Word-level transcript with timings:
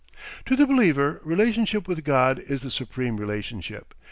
To 0.47 0.55
the 0.55 0.65
believer, 0.65 1.21
relationship 1.23 1.87
with 1.87 2.03
God 2.03 2.39
is 2.39 2.63
the 2.63 2.71
supreme 2.71 3.17
relationship. 3.17 3.93